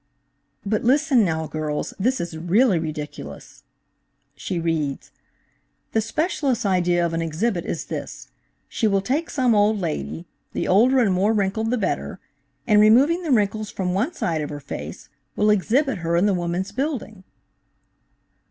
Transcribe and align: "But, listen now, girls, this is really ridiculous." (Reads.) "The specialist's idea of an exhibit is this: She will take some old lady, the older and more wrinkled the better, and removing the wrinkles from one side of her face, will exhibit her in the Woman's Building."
"But, 0.65 0.83
listen 0.83 1.23
now, 1.23 1.45
girls, 1.45 1.93
this 1.99 2.19
is 2.19 2.35
really 2.35 2.79
ridiculous." 2.79 3.61
(Reads.) 4.49 5.11
"The 5.91 6.01
specialist's 6.01 6.65
idea 6.65 7.05
of 7.05 7.13
an 7.13 7.21
exhibit 7.21 7.67
is 7.67 7.85
this: 7.85 8.29
She 8.67 8.87
will 8.87 9.03
take 9.03 9.29
some 9.29 9.53
old 9.53 9.77
lady, 9.79 10.25
the 10.53 10.67
older 10.67 10.97
and 11.01 11.13
more 11.13 11.33
wrinkled 11.33 11.69
the 11.69 11.77
better, 11.77 12.19
and 12.65 12.81
removing 12.81 13.21
the 13.21 13.29
wrinkles 13.31 13.69
from 13.69 13.93
one 13.93 14.13
side 14.15 14.41
of 14.41 14.49
her 14.49 14.59
face, 14.59 15.09
will 15.35 15.51
exhibit 15.51 15.99
her 15.99 16.15
in 16.17 16.25
the 16.25 16.33
Woman's 16.33 16.71
Building." 16.71 17.23